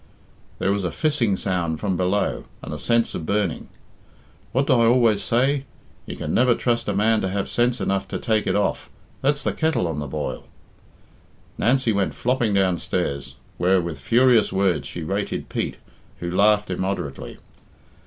There 0.57 0.71
was 0.71 0.83
a 0.83 0.89
fissing 0.89 1.37
sound 1.37 1.79
from 1.79 1.95
below, 1.95 2.45
and 2.63 2.73
a 2.73 2.79
sense 2.79 3.13
of 3.13 3.27
burning. 3.27 3.69
"What 4.51 4.65
do 4.65 4.73
I 4.73 4.87
always 4.87 5.21
say? 5.21 5.65
You 6.07 6.15
can 6.15 6.33
never 6.33 6.55
trust 6.55 6.87
a 6.87 6.95
man 6.95 7.21
to 7.21 7.29
have 7.29 7.47
sense 7.47 7.79
enough 7.79 8.07
to 8.07 8.17
take 8.17 8.47
it 8.47 8.55
off. 8.55 8.89
That's 9.21 9.43
the 9.43 9.53
kettle 9.53 9.87
on 9.87 9.99
the 9.99 10.07
boil." 10.07 10.47
Nancy 11.59 11.93
went 11.93 12.15
flopping 12.15 12.55
downstairs, 12.55 13.35
where 13.59 13.79
with 13.79 13.99
furious 13.99 14.51
words 14.51 14.87
she 14.87 15.03
rated 15.03 15.49
Pete, 15.49 15.77
who 16.17 16.31
laughed 16.31 16.71
immoderately. 16.71 17.37